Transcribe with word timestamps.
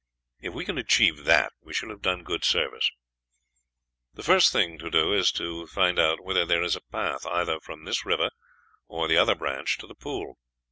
If 0.39 0.55
we 0.55 0.65
can 0.65 0.79
achieve 0.79 1.25
that, 1.25 1.53
we 1.61 1.75
shall 1.75 1.89
have 1.89 2.01
done 2.01 2.23
good 2.23 2.43
service. 2.43 2.89
"The 4.15 4.23
first 4.23 4.51
thing 4.51 4.79
to 4.79 4.89
do 4.89 5.13
is 5.13 5.31
to 5.33 5.67
find 5.67 5.99
out 5.99 6.23
whether 6.23 6.43
there 6.43 6.63
is 6.63 6.75
a 6.75 6.81
path 6.81 7.23
either 7.27 7.59
from 7.59 7.83
this 7.85 8.03
river, 8.03 8.31
or 8.87 9.07
the 9.07 9.17
other 9.17 9.35
branch, 9.35 9.77
to 9.77 9.85
the 9.85 9.93
pool. 9.93 10.39